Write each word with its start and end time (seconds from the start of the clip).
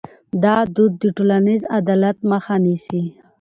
دا 0.43 0.55
دود 0.75 0.93
د 1.01 1.03
ټولنیز 1.17 1.61
عدالت 1.79 2.17
مخه 2.31 2.55
نیسي. 2.65 3.03